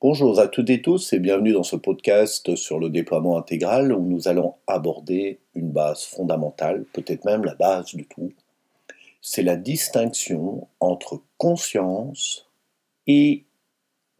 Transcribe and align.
Bonjour 0.00 0.38
à 0.38 0.46
toutes 0.46 0.70
et 0.70 0.80
tous 0.80 1.12
et 1.12 1.18
bienvenue 1.18 1.54
dans 1.54 1.64
ce 1.64 1.74
podcast 1.74 2.54
sur 2.54 2.78
le 2.78 2.88
déploiement 2.88 3.36
intégral 3.36 3.92
où 3.92 4.00
nous 4.00 4.28
allons 4.28 4.54
aborder 4.68 5.40
une 5.56 5.72
base 5.72 6.04
fondamentale, 6.04 6.84
peut-être 6.92 7.24
même 7.24 7.44
la 7.44 7.56
base 7.56 7.96
de 7.96 8.04
tout. 8.04 8.32
C'est 9.20 9.42
la 9.42 9.56
distinction 9.56 10.68
entre 10.78 11.20
conscience 11.36 12.48
et 13.08 13.44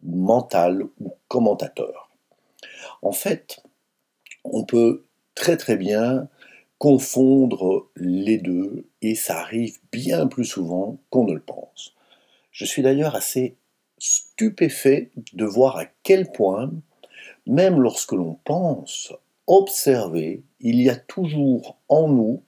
mental 0.03 0.83
ou 0.99 1.13
commentateur. 1.29 2.11
En 3.01 3.13
fait, 3.13 3.63
on 4.43 4.65
peut 4.65 5.05
très 5.33 5.55
très 5.55 5.77
bien 5.77 6.27
confondre 6.77 7.87
les 7.95 8.37
deux 8.37 8.89
et 9.01 9.15
ça 9.15 9.39
arrive 9.39 9.77
bien 9.93 10.27
plus 10.27 10.43
souvent 10.43 10.97
qu'on 11.09 11.23
ne 11.23 11.35
le 11.35 11.41
pense. 11.41 11.95
Je 12.51 12.65
suis 12.65 12.81
d'ailleurs 12.81 13.15
assez 13.15 13.55
stupéfait 13.99 15.11
de 15.33 15.45
voir 15.45 15.77
à 15.77 15.85
quel 16.03 16.31
point, 16.31 16.71
même 17.45 17.79
lorsque 17.79 18.13
l'on 18.13 18.37
pense 18.45 19.13
observer, 19.47 20.43
il 20.59 20.81
y 20.81 20.89
a 20.89 20.95
toujours 20.95 21.77
en 21.87 22.07
nous 22.07 22.43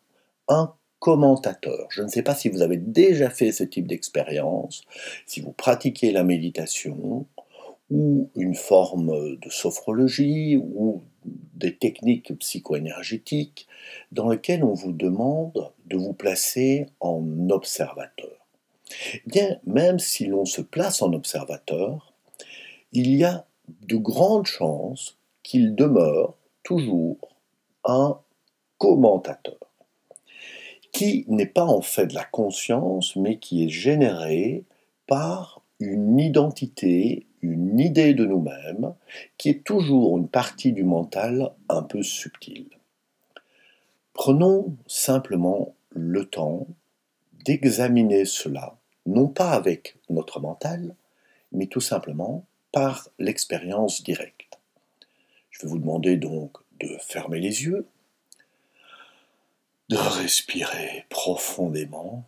un 0.48 0.74
commentateur. 1.00 1.88
Je 1.90 2.04
ne 2.04 2.08
sais 2.08 2.22
pas 2.22 2.36
si 2.36 2.48
vous 2.50 2.62
avez 2.62 2.78
déjà 2.78 3.30
fait 3.30 3.52
ce 3.52 3.64
type 3.64 3.88
d'expérience, 3.88 4.84
si 5.26 5.42
vous 5.42 5.52
pratiquez 5.52 6.12
la 6.12 6.24
méditation 6.24 7.26
ou 7.90 8.30
une 8.36 8.56
forme 8.56 9.38
de 9.38 9.50
sophrologie 9.50 10.58
ou 10.58 11.02
des 11.26 11.76
techniques 11.76 12.38
psycho-énergétiques 12.38 13.68
dans 14.12 14.30
lesquelles 14.30 14.64
on 14.64 14.74
vous 14.74 14.94
demande 14.94 15.72
de 15.88 15.98
vous 15.98 16.14
placer 16.14 16.88
en 17.00 17.50
observateur. 17.50 18.41
Bien, 19.26 19.60
même 19.66 20.00
si 20.00 20.26
l'on 20.26 20.46
se 20.46 20.62
place 20.62 21.02
en 21.02 21.14
observateur, 21.14 22.14
il 22.92 23.16
y 23.16 23.24
a 23.24 23.46
de 23.88 23.96
grandes 23.96 24.48
chances 24.48 25.18
qu'il 25.44 25.76
demeure 25.76 26.36
toujours 26.64 27.18
un 27.84 28.20
commentateur, 28.78 29.58
qui 30.92 31.26
n'est 31.28 31.46
pas 31.46 31.66
en 31.66 31.82
fait 31.82 32.08
de 32.08 32.16
la 32.16 32.26
conscience, 32.26 33.16
mais 33.16 33.38
qui 33.38 33.66
est 33.66 33.70
généré 33.70 34.66
par 35.08 35.62
une 35.80 36.20
identité, 36.20 37.28
une 37.42 37.80
idée 37.80 38.14
de 38.14 38.26
nous-mêmes, 38.26 38.94
qui 39.38 39.50
est 39.50 39.64
toujours 39.64 40.18
une 40.18 40.28
partie 40.28 40.74
du 40.74 40.84
mental 40.84 41.52
un 41.70 41.82
peu 41.82 42.04
subtile. 42.04 42.70
Prenons 44.14 44.76
simplement 44.88 45.74
le 45.90 46.26
temps 46.26 46.68
d'examiner 47.46 48.26
cela 48.26 48.78
non 49.06 49.28
pas 49.28 49.52
avec 49.52 49.98
notre 50.10 50.40
mental, 50.40 50.96
mais 51.52 51.68
tout 51.68 51.82
simplement 51.82 52.46
par 52.72 53.10
l'expérience 53.20 54.04
directe. 54.04 54.60
Je 55.50 55.62
vais 55.62 55.68
vous 55.68 55.80
demander 55.80 56.18
donc 56.18 56.58
de 56.80 56.98
fermer 57.00 57.40
les 57.40 57.64
yeux, 57.64 57.88
de 59.90 59.98
respirer 59.98 61.06
profondément 61.10 62.24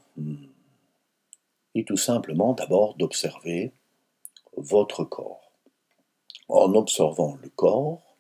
et 1.76 1.86
tout 1.86 1.98
simplement 1.98 2.54
d'abord 2.54 2.96
d'observer 2.96 3.72
votre 4.58 5.04
corps. 5.04 5.52
En 6.50 6.74
observant 6.76 7.38
le 7.42 7.50
corps, 7.50 8.16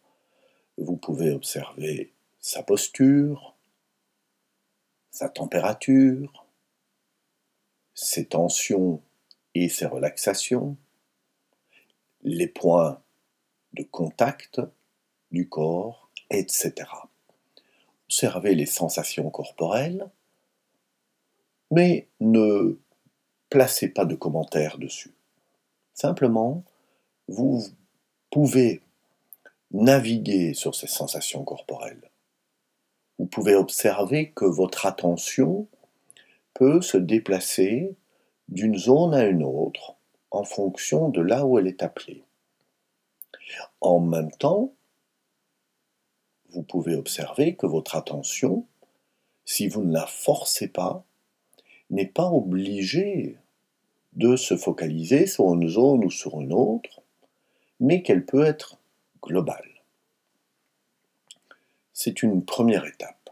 vous 0.77 0.95
pouvez 0.95 1.31
observer 1.31 2.13
sa 2.39 2.63
posture, 2.63 3.55
sa 5.11 5.29
température, 5.29 6.42
ses 7.93 8.25
tensions 8.25 9.01
et 9.55 9.69
ses 9.69 9.85
relaxations, 9.85 10.77
les 12.23 12.47
points 12.47 13.01
de 13.73 13.83
contact 13.83 14.61
du 15.31 15.49
corps, 15.49 16.09
etc. 16.29 16.73
Observez 18.05 18.55
les 18.55 18.65
sensations 18.65 19.29
corporelles, 19.29 20.09
mais 21.71 22.07
ne 22.19 22.77
placez 23.49 23.89
pas 23.89 24.05
de 24.05 24.15
commentaires 24.15 24.77
dessus. 24.77 25.13
Simplement, 25.93 26.63
vous 27.27 27.63
pouvez 28.29 28.81
naviguer 29.71 30.53
sur 30.53 30.75
ces 30.75 30.87
sensations 30.87 31.43
corporelles. 31.43 32.11
Vous 33.17 33.25
pouvez 33.25 33.55
observer 33.55 34.31
que 34.31 34.45
votre 34.45 34.85
attention 34.85 35.67
peut 36.53 36.81
se 36.81 36.97
déplacer 36.97 37.95
d'une 38.49 38.77
zone 38.77 39.13
à 39.13 39.25
une 39.25 39.43
autre 39.43 39.95
en 40.31 40.43
fonction 40.43 41.09
de 41.09 41.21
là 41.21 41.45
où 41.45 41.59
elle 41.59 41.67
est 41.67 41.83
appelée. 41.83 42.23
En 43.81 43.99
même 43.99 44.31
temps, 44.31 44.73
vous 46.49 46.63
pouvez 46.63 46.95
observer 46.95 47.55
que 47.55 47.65
votre 47.65 47.95
attention, 47.95 48.65
si 49.45 49.67
vous 49.67 49.83
ne 49.83 49.93
la 49.93 50.05
forcez 50.05 50.67
pas, 50.67 51.03
n'est 51.89 52.07
pas 52.07 52.29
obligée 52.29 53.37
de 54.13 54.35
se 54.35 54.55
focaliser 54.55 55.25
sur 55.25 55.53
une 55.53 55.67
zone 55.67 56.05
ou 56.05 56.11
sur 56.11 56.39
une 56.39 56.53
autre, 56.53 57.01
mais 57.79 58.03
qu'elle 58.03 58.25
peut 58.25 58.45
être 58.45 58.77
globale. 59.21 59.69
C'est 61.93 62.23
une 62.23 62.43
première 62.43 62.85
étape. 62.85 63.29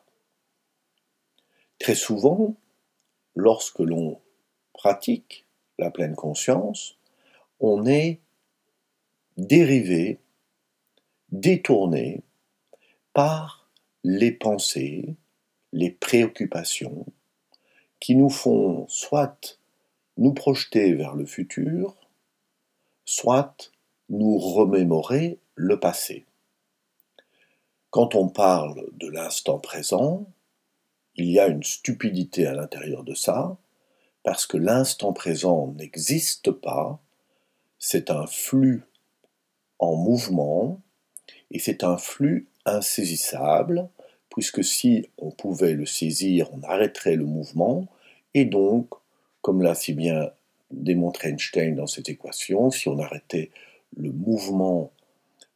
Très 1.79 1.95
souvent, 1.95 2.55
lorsque 3.35 3.79
l'on 3.79 4.19
pratique 4.73 5.45
la 5.77 5.91
pleine 5.91 6.15
conscience, 6.15 6.97
on 7.59 7.85
est 7.85 8.19
dérivé, 9.37 10.19
détourné 11.29 12.23
par 13.13 13.69
les 14.03 14.31
pensées, 14.31 15.15
les 15.71 15.91
préoccupations 15.91 17.05
qui 17.99 18.15
nous 18.15 18.29
font 18.29 18.87
soit 18.87 19.59
nous 20.17 20.33
projeter 20.33 20.93
vers 20.93 21.15
le 21.15 21.25
futur, 21.25 21.95
soit 23.05 23.71
nous 24.09 24.37
remémorer 24.37 25.39
le 25.55 25.79
passé. 25.79 26.25
Quand 27.89 28.15
on 28.15 28.29
parle 28.29 28.89
de 28.93 29.07
l'instant 29.07 29.59
présent, 29.59 30.25
il 31.15 31.29
y 31.29 31.39
a 31.39 31.47
une 31.47 31.63
stupidité 31.63 32.45
à 32.45 32.53
l'intérieur 32.53 33.03
de 33.03 33.13
ça, 33.13 33.57
parce 34.23 34.45
que 34.45 34.57
l'instant 34.57 35.13
présent 35.13 35.73
n'existe 35.77 36.51
pas, 36.51 36.99
c'est 37.79 38.11
un 38.11 38.27
flux 38.27 38.83
en 39.79 39.95
mouvement, 39.95 40.81
et 41.49 41.59
c'est 41.59 41.83
un 41.83 41.97
flux 41.97 42.47
insaisissable, 42.65 43.89
puisque 44.29 44.63
si 44.63 45.07
on 45.17 45.31
pouvait 45.31 45.73
le 45.73 45.85
saisir, 45.85 46.49
on 46.53 46.61
arrêterait 46.63 47.15
le 47.15 47.25
mouvement, 47.25 47.87
et 48.33 48.45
donc, 48.45 48.89
comme 49.41 49.61
l'a 49.61 49.75
si 49.75 49.93
bien 49.93 50.31
démontré 50.69 51.29
Einstein 51.29 51.75
dans 51.75 51.87
cette 51.87 52.09
équation, 52.09 52.71
si 52.71 52.87
on 52.87 52.99
arrêtait 52.99 53.51
le 53.97 54.11
mouvement 54.11 54.91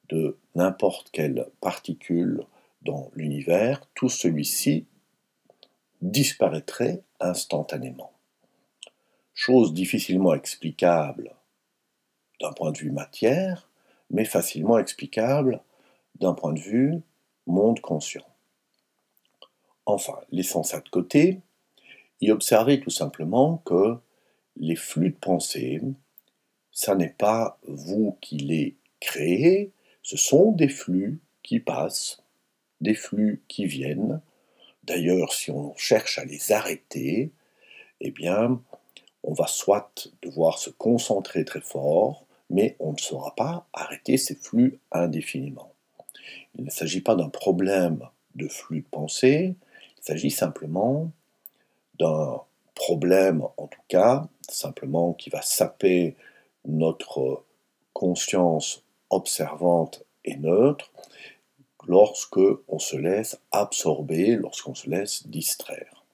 de 0.10 0.38
n'importe 0.56 1.10
quelle 1.12 1.48
particule 1.62 2.42
dans 2.82 3.10
l'univers, 3.16 3.88
tout 3.96 4.10
celui-ci 4.10 4.86
disparaîtrait 6.02 7.04
instantanément. 7.20 8.12
Chose 9.34 9.74
difficilement 9.74 10.34
explicable 10.34 11.36
d'un 12.40 12.54
point 12.54 12.72
de 12.72 12.78
vue 12.78 12.92
matière, 12.92 13.70
mais 14.10 14.26
facilement 14.26 14.78
explicable 14.78 15.62
d'un 16.20 16.34
point 16.34 16.54
de 16.54 16.60
vue 16.60 17.02
monde 17.48 17.80
conscient. 17.82 18.26
Enfin, 19.86 20.20
laissant 20.32 20.64
ça 20.64 20.80
de 20.80 20.90
côté, 20.90 21.42
y 22.22 22.32
observer 22.32 22.80
tout 22.80 22.90
simplement 22.90 23.58
que 23.66 23.98
les 24.58 24.76
flux 24.76 25.12
de 25.12 25.18
pensée, 25.18 25.82
ça 26.72 26.96
n'est 26.96 27.16
pas 27.18 27.60
vous 27.68 28.18
qui 28.22 28.38
les 28.38 28.76
créez, 29.00 29.72
ce 30.02 30.18
sont 30.18 30.52
des 30.52 30.70
flux 30.70 31.20
qui 31.44 31.60
passent, 31.60 32.24
des 32.82 32.96
flux 32.96 33.44
qui 33.48 33.66
viennent, 33.66 34.22
D'ailleurs, 34.86 35.34
si 35.34 35.50
on 35.50 35.76
cherche 35.76 36.20
à 36.20 36.26
les 36.26 36.52
arrêter, 36.52 37.32
eh 38.02 38.14
on 39.24 39.34
va 39.34 39.48
soit 39.48 40.08
devoir 40.22 40.60
se 40.60 40.70
concentrer 40.70 41.44
très 41.44 41.62
fort, 41.62 42.26
mais 42.52 42.76
on 42.80 42.92
ne 42.92 42.98
saura 42.98 43.34
pas 43.36 43.66
arrêter 43.74 44.18
ces 44.18 44.36
flux 44.36 44.80
indéfiniment. 44.92 45.72
Il 46.58 46.66
ne 46.66 46.70
s'agit 46.70 47.02
pas 47.02 47.16
d'un 47.16 47.30
problème 47.30 48.08
de 48.36 48.48
flux 48.48 48.82
de 48.82 48.88
pensée, 48.88 49.56
il 49.98 50.04
s'agit 50.04 50.30
simplement 50.30 51.12
d'un 51.98 52.42
problème, 52.76 53.44
en 53.58 53.68
tout 53.68 53.82
cas, 53.88 54.28
simplement 54.48 55.14
qui 55.14 55.32
va 55.32 55.42
saper 55.42 56.16
notre 56.66 57.44
conscience 57.94 58.84
observante 59.10 60.04
et 60.26 60.36
neutre, 60.36 60.92
lorsque 61.88 62.40
on 62.68 62.80
se 62.80 62.96
laisse 62.96 63.40
absorber, 63.52 64.36
lorsqu'on 64.36 64.76
se 64.76 64.90
laisse 64.90 65.28
distraire. 65.28 66.06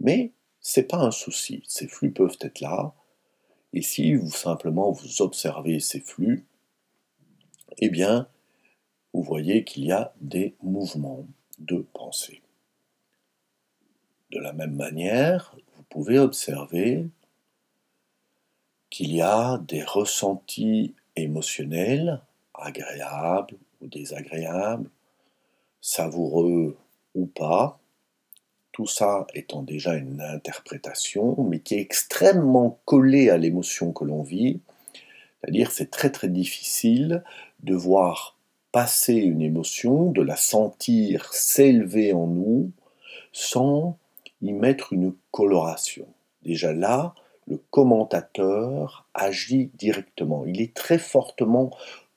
Mais 0.00 0.32
c'est 0.60 0.84
pas 0.84 0.98
un 0.98 1.10
souci, 1.10 1.62
ces 1.66 1.88
flux 1.88 2.12
peuvent 2.12 2.38
être 2.40 2.60
là, 2.60 2.94
et 3.72 3.82
si 3.82 4.14
vous 4.14 4.30
simplement 4.30 4.90
vous 4.90 5.22
observez 5.22 5.80
ces 5.80 6.00
flux, 6.00 6.46
eh 7.78 7.90
bien, 7.90 8.28
vous 9.12 9.22
voyez 9.22 9.64
qu'il 9.64 9.84
y 9.84 9.92
a 9.92 10.14
des 10.20 10.56
mouvements 10.62 11.26
de 11.58 11.86
pensée. 11.92 12.42
De 14.30 14.38
la 14.38 14.52
même 14.52 14.74
manière, 14.74 15.56
vous 15.76 15.82
pouvez 15.84 16.18
observer 16.18 17.06
qu'il 18.90 19.14
y 19.14 19.22
a 19.22 19.58
des 19.58 19.82
ressentis 19.82 20.94
émotionnels, 21.16 22.22
agréables 22.54 23.58
ou 23.80 23.86
désagréables, 23.86 24.90
savoureux 25.80 26.76
ou 27.14 27.26
pas, 27.26 27.78
tout 28.72 28.86
ça 28.86 29.26
étant 29.34 29.62
déjà 29.62 29.94
une 29.94 30.20
interprétation, 30.20 31.42
mais 31.42 31.60
qui 31.60 31.74
est 31.74 31.80
extrêmement 31.80 32.78
collée 32.84 33.30
à 33.30 33.36
l'émotion 33.36 33.92
que 33.92 34.04
l'on 34.04 34.22
vit, 34.22 34.60
c'est-à-dire 35.40 35.70
c'est 35.70 35.90
très 35.90 36.10
très 36.10 36.28
difficile 36.28 37.24
de 37.62 37.74
voir 37.74 38.36
passer 38.72 39.14
une 39.14 39.42
émotion, 39.42 40.10
de 40.10 40.22
la 40.22 40.36
sentir 40.36 41.32
s'élever 41.32 42.12
en 42.12 42.26
nous, 42.26 42.70
sans 43.32 43.98
y 44.42 44.52
mettre 44.52 44.92
une 44.92 45.14
coloration. 45.30 46.06
Déjà 46.42 46.72
là, 46.72 47.14
le 47.46 47.60
commentateur 47.70 49.06
agit 49.14 49.70
directement. 49.74 50.44
Il 50.46 50.60
est 50.60 50.74
très 50.74 50.98
fortement 50.98 51.70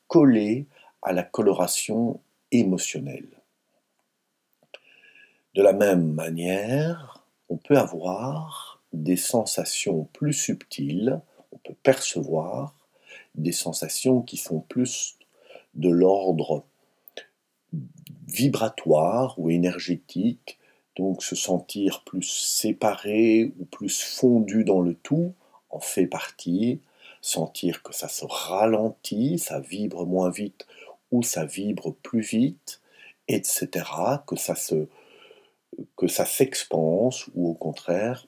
collé 0.07 0.67
à 1.01 1.13
la 1.13 1.23
coloration 1.23 2.19
émotionnelle. 2.51 3.29
De 5.55 5.61
la 5.61 5.73
même 5.73 6.13
manière, 6.13 7.25
on 7.49 7.57
peut 7.57 7.77
avoir 7.77 8.81
des 8.93 9.17
sensations 9.17 10.07
plus 10.13 10.33
subtiles, 10.33 11.19
on 11.51 11.57
peut 11.57 11.75
percevoir 11.83 12.75
des 13.35 13.51
sensations 13.51 14.21
qui 14.21 14.37
sont 14.37 14.59
plus 14.59 15.17
de 15.73 15.89
l'ordre 15.89 16.63
vibratoire 18.27 19.37
ou 19.39 19.49
énergétique, 19.49 20.59
donc 20.97 21.23
se 21.23 21.35
sentir 21.35 22.03
plus 22.03 22.23
séparé 22.23 23.53
ou 23.59 23.65
plus 23.65 24.01
fondu 24.01 24.63
dans 24.63 24.81
le 24.81 24.93
tout 24.93 25.33
en 25.69 25.79
fait 25.79 26.07
partie, 26.07 26.81
sentir 27.21 27.83
que 27.83 27.93
ça 27.93 28.07
se 28.07 28.25
ralentit, 28.25 29.39
ça 29.39 29.59
vibre 29.59 30.05
moins 30.05 30.29
vite 30.29 30.65
ou 31.11 31.23
ça 31.23 31.45
vibre 31.45 31.95
plus 32.03 32.21
vite, 32.21 32.81
etc., 33.27 33.69
que 34.27 34.35
ça 34.35 34.55
se 34.55 34.87
que 35.95 36.07
ça 36.07 36.25
s'expanse 36.25 37.29
ou 37.33 37.49
au 37.49 37.53
contraire 37.53 38.27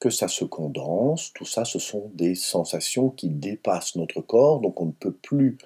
que 0.00 0.10
ça 0.10 0.28
se 0.28 0.44
condense, 0.44 1.32
tout 1.32 1.44
ça 1.44 1.64
ce 1.64 1.78
sont 1.78 2.10
des 2.14 2.34
sensations 2.34 3.10
qui 3.10 3.28
dépassent 3.28 3.96
notre 3.96 4.20
corps, 4.20 4.60
donc 4.60 4.80
on 4.80 4.86
ne 4.86 4.92
peut 4.92 5.12
plus 5.12 5.58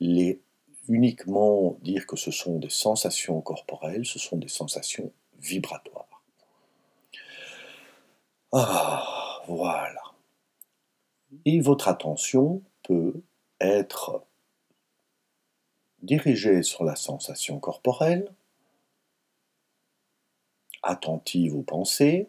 les 0.00 0.40
uniquement 0.88 1.78
dire 1.82 2.06
que 2.06 2.16
ce 2.16 2.30
sont 2.30 2.58
des 2.58 2.70
sensations 2.70 3.40
corporelles, 3.40 4.04
ce 4.04 4.18
sont 4.18 4.36
des 4.36 4.48
sensations 4.48 5.12
vibratoires. 5.38 6.06
Ah, 8.52 9.42
voilà. 9.46 10.02
Et 11.44 11.60
votre 11.60 11.88
attention 11.88 12.62
peut 12.82 13.22
être 13.60 14.24
dirigée 16.02 16.62
sur 16.62 16.84
la 16.84 16.96
sensation 16.96 17.58
corporelle, 17.58 18.32
attentive 20.82 21.54
aux 21.54 21.62
pensées, 21.62 22.28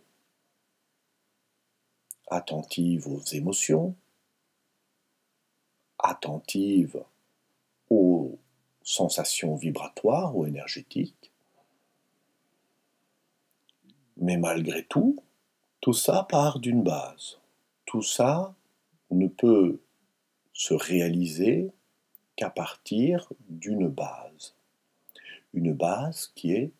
attentive 2.27 3.07
aux 3.07 3.21
émotions, 3.21 3.95
attentive 5.99 7.03
aux 7.89 8.37
sensations 8.83 9.55
vibratoires 9.55 10.35
ou 10.35 10.45
énergétiques. 10.45 11.31
Mais 14.17 14.37
malgré 14.37 14.85
tout, 14.85 15.23
tout 15.81 15.93
ça 15.93 16.25
part 16.29 16.59
d'une 16.59 16.83
base. 16.83 17.39
Tout 17.85 18.01
ça 18.01 18.55
ne 19.09 19.27
peut 19.27 19.81
se 20.53 20.73
réaliser 20.73 21.71
qu'à 22.35 22.49
partir 22.49 23.31
d'une 23.49 23.87
base. 23.87 24.55
Une 25.53 25.73
base 25.73 26.31
qui 26.35 26.53
est 26.53 26.71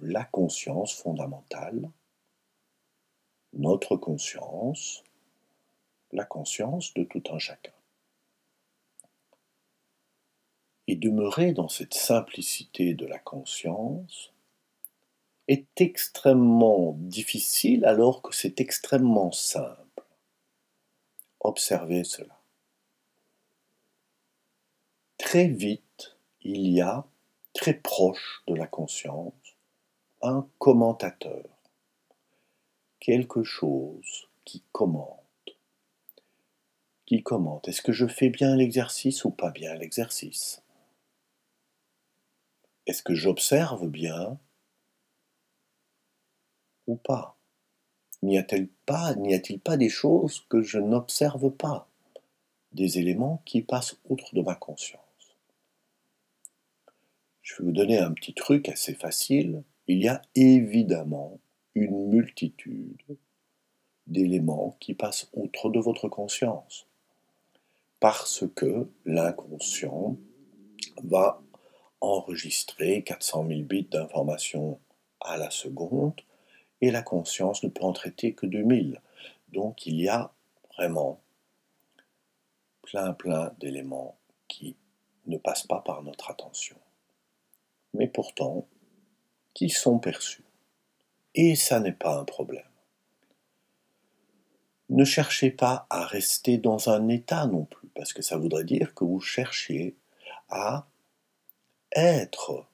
la 0.00 0.24
conscience 0.24 0.94
fondamentale, 0.94 1.90
notre 3.52 3.96
conscience, 3.96 5.02
la 6.12 6.24
conscience 6.24 6.94
de 6.94 7.04
tout 7.04 7.22
un 7.30 7.38
chacun. 7.38 7.72
Et 10.86 10.96
demeurer 10.96 11.52
dans 11.52 11.68
cette 11.68 11.94
simplicité 11.94 12.94
de 12.94 13.06
la 13.06 13.18
conscience 13.18 14.32
est 15.48 15.80
extrêmement 15.80 16.94
difficile 16.98 17.84
alors 17.84 18.22
que 18.22 18.34
c'est 18.34 18.60
extrêmement 18.60 19.32
simple. 19.32 20.04
Observez 21.40 22.04
cela. 22.04 22.37
Très 25.18 25.48
vite, 25.48 26.16
il 26.42 26.68
y 26.68 26.80
a, 26.80 27.04
très 27.52 27.74
proche 27.74 28.42
de 28.46 28.54
la 28.54 28.68
conscience, 28.68 29.34
un 30.22 30.48
commentateur, 30.58 31.44
quelque 33.00 33.42
chose 33.42 34.28
qui 34.44 34.62
commente. 34.72 35.18
Qui 37.04 37.22
commente. 37.22 37.68
Est-ce 37.68 37.82
que 37.82 37.92
je 37.92 38.06
fais 38.06 38.30
bien 38.30 38.54
l'exercice 38.54 39.24
ou 39.24 39.30
pas 39.30 39.50
bien 39.50 39.74
l'exercice? 39.74 40.62
Est-ce 42.86 43.02
que 43.02 43.14
j'observe 43.14 43.88
bien 43.88 44.38
ou 46.86 46.96
pas? 46.96 47.36
N'y 48.22 48.38
a-t-il 48.38 48.68
pas, 48.86 49.14
pas 49.64 49.76
des 49.76 49.90
choses 49.90 50.46
que 50.48 50.62
je 50.62 50.78
n'observe 50.78 51.50
pas? 51.50 51.88
Des 52.72 52.98
éléments 52.98 53.42
qui 53.44 53.62
passent 53.62 53.96
outre 54.08 54.34
de 54.34 54.42
ma 54.42 54.54
conscience 54.54 55.07
Je 57.48 57.54
vais 57.54 57.64
vous 57.64 57.72
donner 57.72 57.98
un 57.98 58.12
petit 58.12 58.34
truc 58.34 58.68
assez 58.68 58.92
facile. 58.92 59.62
Il 59.86 60.02
y 60.02 60.08
a 60.08 60.20
évidemment 60.34 61.40
une 61.74 62.08
multitude 62.08 63.00
d'éléments 64.06 64.76
qui 64.80 64.92
passent 64.92 65.30
outre 65.32 65.70
de 65.70 65.80
votre 65.80 66.08
conscience. 66.08 66.86
Parce 68.00 68.44
que 68.54 68.86
l'inconscient 69.06 70.18
va 71.02 71.40
enregistrer 72.02 73.02
400 73.02 73.48
000 73.48 73.62
bits 73.62 73.88
d'informations 73.90 74.78
à 75.22 75.38
la 75.38 75.50
seconde, 75.50 76.20
et 76.82 76.90
la 76.90 77.02
conscience 77.02 77.62
ne 77.64 77.70
peut 77.70 77.82
en 77.82 77.94
traiter 77.94 78.34
que 78.34 78.44
2000. 78.44 79.00
Donc 79.54 79.86
il 79.86 79.98
y 79.98 80.08
a 80.08 80.32
vraiment 80.76 81.18
plein 82.82 83.14
plein 83.14 83.54
d'éléments 83.58 84.18
qui 84.48 84.76
ne 85.26 85.38
passent 85.38 85.66
pas 85.66 85.80
par 85.80 86.02
notre 86.02 86.30
attention, 86.30 86.76
mais 87.98 88.08
pourtant 88.08 88.66
qui 89.52 89.68
sont 89.68 89.98
perçus. 89.98 90.44
Et 91.34 91.56
ça 91.56 91.80
n'est 91.80 91.92
pas 91.92 92.16
un 92.16 92.24
problème. 92.24 92.62
Ne 94.88 95.04
cherchez 95.04 95.50
pas 95.50 95.86
à 95.90 96.06
rester 96.06 96.56
dans 96.56 96.88
un 96.88 97.08
état 97.08 97.46
non 97.46 97.64
plus, 97.64 97.88
parce 97.94 98.14
que 98.14 98.22
ça 98.22 98.38
voudrait 98.38 98.64
dire 98.64 98.94
que 98.94 99.04
vous 99.04 99.20
cherchiez 99.20 99.96
à 100.48 100.86
être 101.92 102.66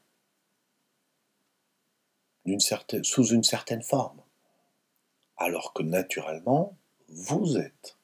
sous 3.03 3.27
une 3.27 3.43
certaine 3.43 3.83
forme, 3.83 4.21
alors 5.37 5.73
que 5.73 5.83
naturellement, 5.83 6.77
vous 7.09 7.57
êtes 7.57 7.97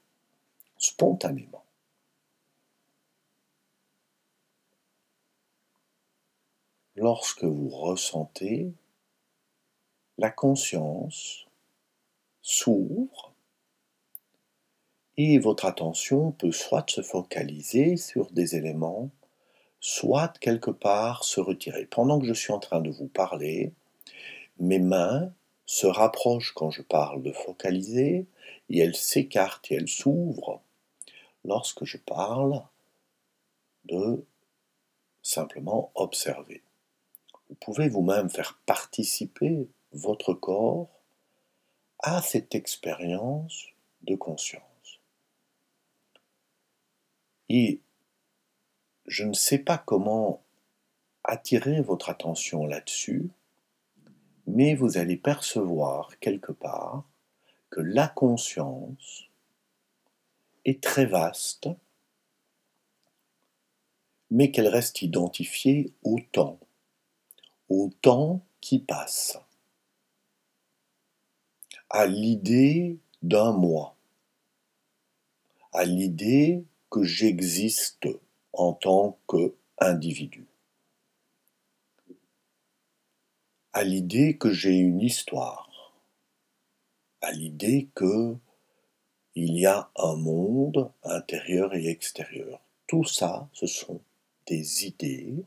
spontanément. 0.78 1.64
Lorsque 7.00 7.44
vous 7.44 7.70
ressentez, 7.70 8.74
la 10.18 10.30
conscience 10.30 11.46
s'ouvre 12.42 13.32
et 15.16 15.38
votre 15.38 15.64
attention 15.64 16.32
peut 16.32 16.52
soit 16.52 16.90
se 16.90 17.00
focaliser 17.00 17.96
sur 17.96 18.30
des 18.32 18.54
éléments 18.54 19.08
soit 19.80 20.38
quelque 20.40 20.70
part 20.70 21.24
se 21.24 21.40
retirer. 21.40 21.86
Pendant 21.86 22.20
que 22.20 22.26
je 22.26 22.34
suis 22.34 22.52
en 22.52 22.58
train 22.58 22.82
de 22.82 22.90
vous 22.90 23.08
parler, 23.08 23.72
mes 24.58 24.78
mains 24.78 25.32
se 25.64 25.86
rapprochent 25.86 26.52
quand 26.52 26.70
je 26.70 26.82
parle 26.82 27.22
de 27.22 27.32
focaliser 27.32 28.26
et 28.68 28.78
elles 28.78 28.94
s'écartent 28.94 29.72
et 29.72 29.76
elles 29.76 29.88
s'ouvrent 29.88 30.60
lorsque 31.46 31.86
je 31.86 31.96
parle 31.96 32.62
de 33.86 34.22
simplement 35.22 35.92
observer. 35.94 36.62
Vous 37.50 37.56
pouvez 37.56 37.88
vous-même 37.88 38.30
faire 38.30 38.60
participer 38.64 39.68
votre 39.90 40.34
corps 40.34 40.88
à 41.98 42.22
cette 42.22 42.54
expérience 42.54 43.66
de 44.02 44.14
conscience? 44.14 44.62
Et 47.48 47.80
je 49.06 49.24
ne 49.24 49.32
sais 49.32 49.58
pas 49.58 49.78
comment 49.78 50.44
attirer 51.24 51.80
votre 51.80 52.08
attention 52.08 52.66
là-dessus, 52.66 53.28
mais 54.46 54.76
vous 54.76 54.96
allez 54.96 55.16
percevoir 55.16 56.20
quelque 56.20 56.52
part 56.52 57.04
que 57.70 57.80
la 57.80 58.06
conscience 58.06 59.24
est 60.64 60.80
très 60.80 61.06
vaste, 61.06 61.68
mais 64.30 64.52
qu'elle 64.52 64.68
reste 64.68 65.02
identifiée 65.02 65.92
au 66.04 66.20
temps, 66.30 66.60
au 67.70 67.90
temps 68.02 68.44
qui 68.60 68.80
passe, 68.80 69.38
à 71.88 72.06
l'idée 72.06 72.98
d'un 73.22 73.52
moi, 73.52 73.96
à 75.72 75.84
l'idée 75.84 76.64
que 76.90 77.04
j'existe 77.04 78.08
en 78.52 78.72
tant 78.72 79.18
qu'individu, 79.28 80.46
à 83.72 83.84
l'idée 83.84 84.36
que 84.36 84.50
j'ai 84.50 84.76
une 84.76 85.00
histoire, 85.00 85.94
à 87.22 87.32
l'idée 87.32 87.88
que 87.94 88.36
il 89.36 89.56
y 89.56 89.64
a 89.64 89.90
un 89.96 90.16
monde 90.16 90.90
intérieur 91.04 91.74
et 91.74 91.86
extérieur. 91.86 92.60
Tout 92.88 93.04
ça, 93.04 93.48
ce 93.52 93.66
sont 93.66 94.00
des 94.46 94.86
idées. 94.86 95.44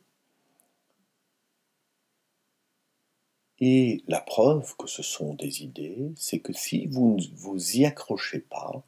Et 3.65 4.03
la 4.10 4.20
preuve 4.20 4.75
que 4.75 4.88
ce 4.88 5.01
sont 5.01 5.36
des 5.36 5.63
idées, 5.63 6.12
c'est 6.17 6.39
que 6.39 6.51
si 6.51 6.86
vous 6.86 7.15
ne 7.15 7.38
vous 7.38 7.77
y 7.77 7.86
accrochez 7.86 8.41
pas, 8.41 8.84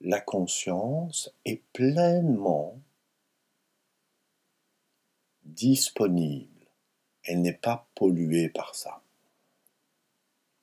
la 0.00 0.22
conscience 0.22 1.34
est 1.44 1.60
pleinement 1.74 2.80
disponible. 5.44 6.48
Elle 7.24 7.42
n'est 7.42 7.52
pas 7.52 7.86
polluée 7.94 8.48
par 8.48 8.74
ça. 8.74 9.02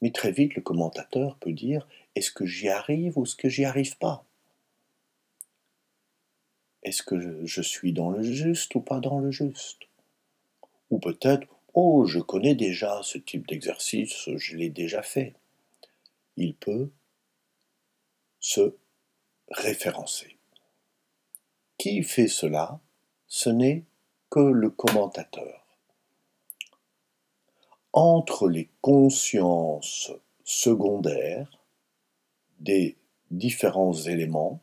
Mais 0.01 0.09
très 0.09 0.31
vite, 0.31 0.55
le 0.55 0.63
commentateur 0.63 1.38
peut 1.38 1.53
dire 1.53 1.88
est-ce 2.15 2.31
que 2.31 2.47
j'y 2.47 2.69
arrive 2.69 3.19
ou 3.19 3.25
est-ce 3.25 3.35
que 3.35 3.50
j'y 3.50 3.65
arrive 3.65 4.00
pas? 4.00 4.25
Est-ce 6.81 7.03
que 7.03 7.45
je 7.45 7.62
suis 7.62 7.93
dans 7.93 8.09
le 8.09 8.24
juste 8.24 8.74
ou 8.74 8.81
pas 8.81 9.00
dans 9.00 9.19
le 9.19 9.29
juste? 9.29 9.83
Ou 10.89 10.97
peut-être 10.97 11.54
oh, 11.75 12.05
je 12.05 12.20
connais 12.20 12.55
déjà 12.55 13.01
ce 13.03 13.17
type 13.17 13.48
d'exercice, 13.48 14.29
je 14.36 14.55
l'ai 14.55 14.70
déjà 14.70 15.03
fait. 15.03 15.36
Il 16.38 16.55
peut 16.55 16.89
se 18.39 18.75
référencer. 19.50 20.38
Qui 21.77 22.01
fait 22.03 22.27
cela? 22.27 22.79
Ce 23.27 23.50
n'est 23.50 23.84
que 24.29 24.39
le 24.39 24.70
commentateur 24.70 25.65
entre 27.91 28.50
les 28.50 28.70
consciences 28.82 30.12
secondaires 30.44 31.65
des 32.60 32.98
différents 33.32 33.94
éléments, 33.94 34.62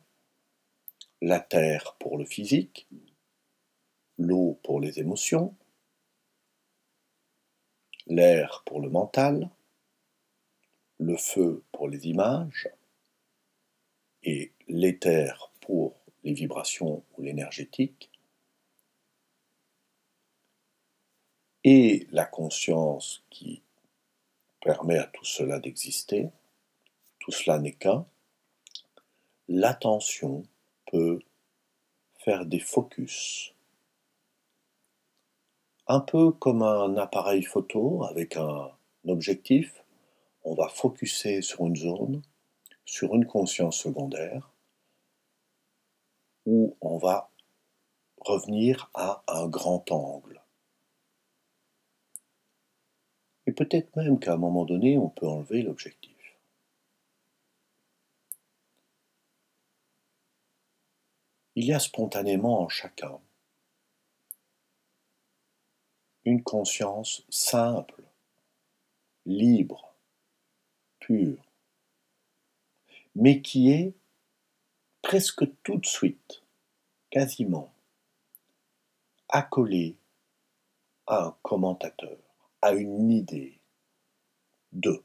la 1.22 1.40
terre 1.40 1.96
pour 1.98 2.18
le 2.18 2.24
physique, 2.24 2.86
l'eau 4.18 4.58
pour 4.62 4.80
les 4.80 5.00
émotions, 5.00 5.54
l'air 8.06 8.62
pour 8.66 8.80
le 8.80 8.90
mental, 8.90 9.50
le 10.98 11.16
feu 11.16 11.64
pour 11.72 11.88
les 11.88 12.06
images 12.06 12.68
et 14.22 14.52
l'éther 14.68 15.50
pour 15.60 15.96
les 16.24 16.32
vibrations 16.32 17.02
ou 17.16 17.22
l'énergétique, 17.22 18.10
et 21.64 22.06
la 22.10 22.24
conscience 22.24 23.24
qui 23.30 23.62
permet 24.60 24.98
à 24.98 25.06
tout 25.06 25.24
cela 25.24 25.58
d'exister, 25.58 26.30
tout 27.18 27.32
cela 27.32 27.58
n'est 27.58 27.72
qu'un, 27.72 28.06
l'attention 29.48 30.44
peut 30.90 31.20
faire 32.18 32.46
des 32.46 32.60
focus. 32.60 33.51
Un 35.94 36.00
peu 36.00 36.32
comme 36.32 36.62
un 36.62 36.96
appareil 36.96 37.42
photo 37.42 38.02
avec 38.04 38.38
un 38.38 38.70
objectif, 39.08 39.84
on 40.42 40.54
va 40.54 40.70
focuser 40.70 41.42
sur 41.42 41.66
une 41.66 41.76
zone, 41.76 42.22
sur 42.86 43.14
une 43.14 43.26
conscience 43.26 43.76
secondaire, 43.76 44.54
où 46.46 46.78
on 46.80 46.96
va 46.96 47.30
revenir 48.16 48.90
à 48.94 49.22
un 49.28 49.46
grand 49.48 49.84
angle. 49.90 50.40
Et 53.46 53.52
peut-être 53.52 53.94
même 53.94 54.18
qu'à 54.18 54.32
un 54.32 54.38
moment 54.38 54.64
donné, 54.64 54.96
on 54.96 55.10
peut 55.10 55.28
enlever 55.28 55.60
l'objectif. 55.60 56.38
Il 61.54 61.66
y 61.66 61.74
a 61.74 61.78
spontanément 61.78 62.62
en 62.62 62.70
chacun 62.70 63.20
une 66.24 66.42
conscience 66.42 67.24
simple, 67.28 68.02
libre, 69.26 69.94
pure, 71.00 71.42
mais 73.14 73.42
qui 73.42 73.70
est 73.70 73.94
presque 75.02 75.44
tout 75.62 75.78
de 75.78 75.86
suite, 75.86 76.42
quasiment, 77.10 77.72
accolée 79.28 79.96
à 81.06 81.26
un 81.26 81.36
commentateur 81.42 82.18
à 82.62 82.72
une 82.72 83.10
idée 83.10 83.60
de. 84.70 85.04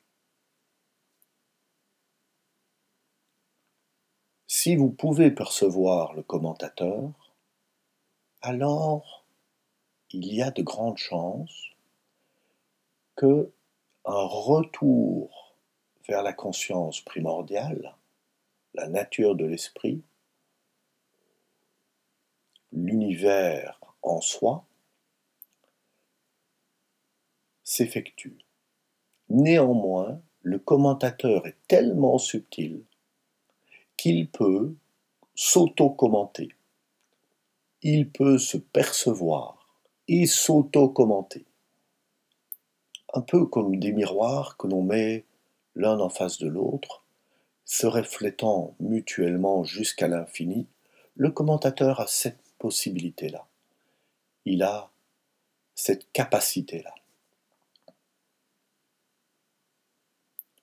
Si 4.46 4.76
vous 4.76 4.92
pouvez 4.92 5.32
percevoir 5.32 6.14
le 6.14 6.24
commentateur, 6.24 7.12
alors 8.42 9.26
il 10.12 10.34
y 10.34 10.42
a 10.42 10.52
de 10.52 10.62
grandes 10.62 10.98
chances 10.98 11.72
que 13.16 13.52
un 14.06 14.26
retour 14.26 15.56
vers 16.08 16.24
la 16.24 16.34
conscience 16.34 17.02
primordiale, 17.02 17.96
la 18.74 18.88
nature 18.88 19.36
de 19.36 19.46
l'esprit, 19.46 20.02
l'univers 22.72 23.80
en 24.02 24.22
soi, 24.22 24.66
s'effectue. 27.64 28.38
Néanmoins, 29.30 30.22
le 30.42 30.60
commentateur 30.60 31.46
est 31.48 31.58
tellement 31.68 32.18
subtil 32.18 32.86
qu'il 33.98 34.30
peut 34.30 34.74
s'auto-commenter. 35.36 36.56
Il 37.82 38.10
peut 38.10 38.38
se 38.38 38.58
percevoir 38.58 39.57
et 40.08 40.26
s'auto-commenter. 40.26 41.46
Un 43.14 43.22
peu 43.22 43.46
comme 43.46 43.78
des 43.78 43.92
miroirs 43.92 44.58
que 44.58 44.68
l'on 44.68 44.84
met 44.84 45.26
l'un 45.76 46.00
en 46.00 46.10
face 46.10 46.40
de 46.40 46.48
l'autre, 46.48 47.04
se 47.66 47.86
reflétant 47.86 48.76
mutuellement 48.80 49.64
jusqu'à 49.64 50.08
l'infini, 50.08 50.68
le 51.16 51.32
commentateur 51.32 52.00
a 52.00 52.08
cette 52.08 52.42
possibilité-là. 52.60 53.46
Il 54.46 54.64
a 54.64 54.90
cette 55.76 56.12
capacité-là. 56.12 56.96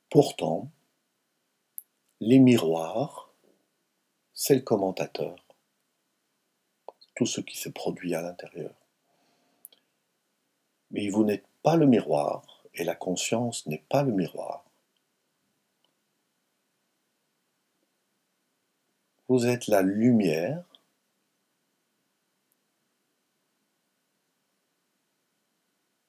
Pourtant, 0.08 0.70
les 2.20 2.38
miroirs, 2.38 3.32
c'est 4.32 4.54
le 4.54 4.62
commentateur, 4.62 5.36
tout 7.14 7.26
ce 7.26 7.40
qui 7.40 7.58
se 7.58 7.68
produit 7.68 8.14
à 8.14 8.22
l'intérieur. 8.22 8.74
Mais 10.94 11.08
vous 11.08 11.24
n'êtes 11.24 11.44
pas 11.62 11.76
le 11.76 11.86
miroir, 11.86 12.62
et 12.72 12.84
la 12.84 12.94
conscience 12.94 13.66
n'est 13.66 13.84
pas 13.90 14.02
le 14.04 14.12
miroir. 14.12 14.64
Vous 19.28 19.44
êtes 19.44 19.66
la 19.66 19.82
lumière 19.82 20.64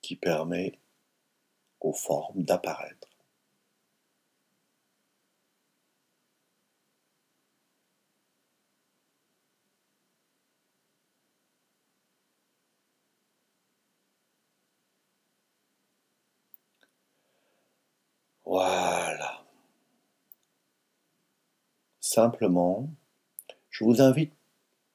qui 0.02 0.16
permet 0.16 0.80
aux 1.80 1.94
formes 1.94 2.44
d'apparaître. 2.44 3.10
Voilà. 18.46 19.46
Simplement, 22.16 22.90
je 23.70 23.84
vous 23.84 24.00
invite 24.00 24.32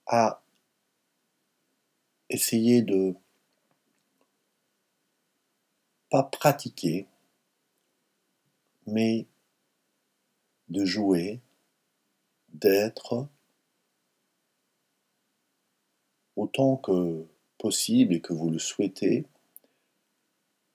à 0.07 0.43
essayez 2.31 2.81
de 2.81 3.15
pas 6.09 6.23
pratiquer, 6.23 7.07
mais 8.87 9.27
de 10.71 10.87
jouer, 10.87 11.41
d'être 12.55 13.29
autant 16.37 16.79
que 16.79 17.27
possible 17.59 18.15
et 18.15 18.23
que 18.23 18.33
vous 18.33 18.49
le 18.49 18.59
souhaitez 18.59 19.27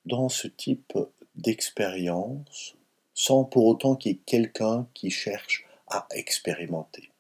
dans 0.06 0.30
ce 0.30 0.48
type 0.48 0.94
d'expérience 1.34 2.76
sans 3.16 3.46
pour 3.46 3.66
autant 3.66 3.96
qu'il 3.96 4.12
y 4.12 4.16
ait 4.16 4.22
quelqu'un 4.28 4.88
qui 4.94 5.10
cherche 5.10 5.65
à 5.88 6.08
expérimenter. 6.12 7.12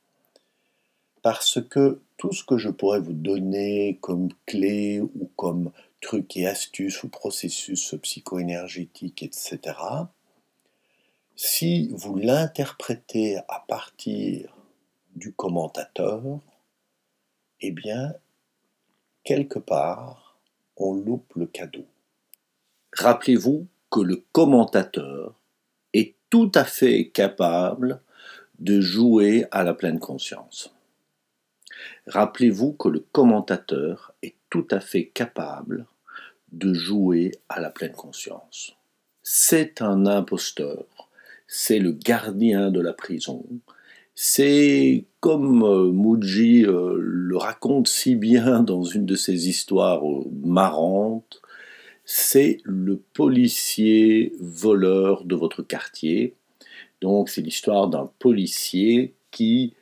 Parce 1.22 1.60
que 1.62 2.02
tout 2.18 2.32
ce 2.32 2.44
que 2.44 2.58
je 2.58 2.70
pourrais 2.70 3.00
vous 3.00 3.14
donner 3.14 3.98
comme 4.02 4.30
clé 4.46 5.02
ou 5.02 5.30
comme 5.36 5.72
trucs 6.02 6.38
et 6.38 6.48
astuces 6.48 7.04
ou 7.04 7.10
processus 7.10 7.96
psycho-énergétiques, 8.02 9.24
etc., 9.24 9.76
si 11.36 11.90
vous 11.94 12.16
l'interprétez 12.16 13.38
à 13.50 13.64
partir 13.68 14.56
du 15.16 15.34
commentateur, 15.34 16.22
eh 17.60 17.72
bien, 17.72 18.14
quelque 19.24 19.60
part, 19.60 20.38
on 20.78 20.94
loupe 20.94 21.34
le 21.36 21.48
cadeau. 21.48 21.86
Rappelez-vous 22.94 23.68
que 23.92 24.00
le 24.00 24.24
commentateur 24.32 25.34
est 25.94 26.16
tout 26.30 26.52
à 26.56 26.64
fait 26.64 27.10
capable 27.10 28.02
de 28.60 28.82
jouer 28.82 29.46
à 29.52 29.64
la 29.64 29.74
pleine 29.74 30.00
conscience. 30.00 30.74
Rappelez-vous 32.08 32.74
que 32.74 32.88
le 32.88 33.06
commentateur 33.12 34.14
est 34.22 34.36
tout 34.50 34.68
à 34.72 34.80
fait 34.80 35.08
capable 35.08 35.86
de 36.52 36.74
jouer 36.74 37.32
à 37.50 37.60
la 37.60 37.70
pleine 37.70 37.94
conscience. 37.94 38.76
C'est 39.24 39.82
un 39.82 40.06
imposteur, 40.06 40.86
c'est 41.48 41.80
le 41.80 41.92
gardien 41.92 42.72
de 42.72 42.80
la 42.80 42.94
prison, 42.94 43.44
c'est 44.16 45.04
comme 45.20 45.64
euh, 45.64 45.92
Muji 45.92 46.66
euh, 46.66 46.96
le 46.98 47.36
raconte 47.36 47.90
si 47.90 48.16
bien 48.16 48.64
dans 48.64 48.84
une 48.84 49.06
de 49.06 49.16
ses 49.16 49.50
histoires 49.50 50.10
euh, 50.10 50.24
marrantes, 50.44 51.42
c'est 52.06 52.60
le 52.64 52.98
policier 53.14 54.34
voleur 54.40 55.26
de 55.26 55.36
votre 55.36 55.64
quartier. 55.64 56.34
Donc 57.02 57.30
c'est 57.30 57.42
l'histoire 57.42 57.88
d'un 57.88 58.10
policier 58.20 59.14
qui, 59.32 59.74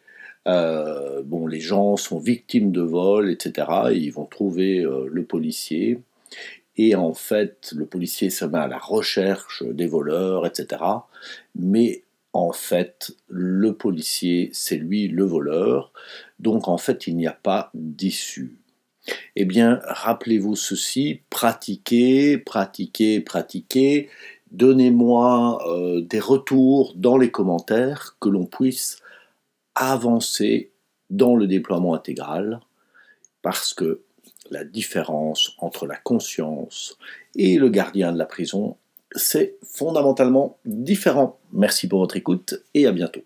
bon, 0.45 1.47
les 1.47 1.59
gens 1.59 1.95
sont 1.97 2.19
victimes 2.19 2.71
de 2.71 2.81
vol, 2.81 3.29
etc. 3.29 3.67
ils 3.93 4.11
vont 4.11 4.25
trouver 4.25 4.81
le 4.81 5.23
policier 5.23 5.99
et 6.75 6.95
en 6.95 7.13
fait, 7.13 7.71
le 7.75 7.85
policier 7.85 8.29
se 8.29 8.45
met 8.45 8.57
à 8.57 8.67
la 8.67 8.79
recherche 8.79 9.63
des 9.63 9.85
voleurs, 9.85 10.45
etc. 10.45 10.81
Mais 11.55 12.03
en 12.33 12.51
fait, 12.51 13.11
le 13.27 13.73
policier, 13.73 14.49
c'est 14.53 14.77
lui 14.77 15.07
le 15.07 15.23
voleur. 15.23 15.93
Donc 16.39 16.67
en 16.67 16.77
fait, 16.77 17.05
il 17.05 17.15
n'y 17.15 17.27
a 17.27 17.33
pas 17.33 17.69
d'issue. 17.75 18.57
Eh 19.35 19.45
bien, 19.45 19.81
rappelez-vous 19.83 20.55
ceci, 20.55 21.21
pratiquez, 21.29 22.37
pratiquez, 22.37 23.19
pratiquez. 23.19 24.09
Donnez-moi 24.53 25.59
euh, 25.67 26.01
des 26.01 26.19
retours 26.19 26.93
dans 26.95 27.17
les 27.17 27.31
commentaires 27.31 28.15
que 28.19 28.29
l'on 28.29 28.45
puisse 28.45 28.99
avancer 29.75 30.71
dans 31.09 31.35
le 31.35 31.47
déploiement 31.47 31.95
intégral 31.95 32.59
parce 33.41 33.73
que 33.73 34.01
la 34.51 34.63
différence 34.63 35.55
entre 35.57 35.87
la 35.87 35.95
conscience 35.95 36.97
et 37.35 37.57
le 37.57 37.69
gardien 37.69 38.11
de 38.11 38.17
la 38.19 38.25
prison, 38.25 38.77
c'est 39.15 39.55
fondamentalement 39.63 40.57
différent. 40.65 41.39
Merci 41.51 41.87
pour 41.87 41.99
votre 41.99 42.15
écoute 42.15 42.55
et 42.73 42.85
à 42.85 42.91
bientôt. 42.91 43.23